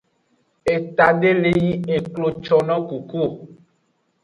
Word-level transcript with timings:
Eta 0.75 1.07
de 1.25 1.31
li 1.41 1.51
yi 1.63 1.69
eklo 1.99 2.27
conno 2.49 2.75
kuku 2.89 3.21
o. 3.27 3.31